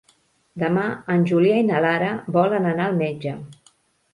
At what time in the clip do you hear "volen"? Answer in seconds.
2.39-2.67